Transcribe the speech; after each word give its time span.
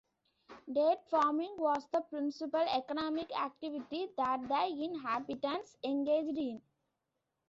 Date 0.73 0.97
farming 1.11 1.53
was 1.59 1.87
the 1.91 2.01
principal 2.01 2.61
economic 2.61 3.29
activity 3.39 4.09
that 4.17 4.41
the 4.47 4.83
inhabitants 4.83 5.77
engaged 5.83 6.39
in. 6.39 6.59